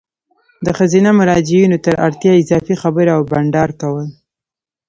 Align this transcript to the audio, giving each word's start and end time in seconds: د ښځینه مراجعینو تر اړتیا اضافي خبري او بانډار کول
د 0.65 0.67
ښځینه 0.77 1.09
مراجعینو 1.19 1.77
تر 1.85 1.95
اړتیا 2.05 2.31
اضافي 2.41 2.75
خبري 2.81 3.11
او 3.15 3.21
بانډار 3.31 3.69
کول 3.81 4.07